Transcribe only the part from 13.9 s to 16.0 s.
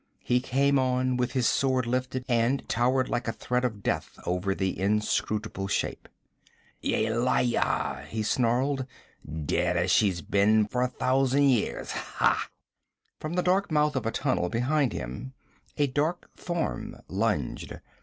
of a tunnel behind him a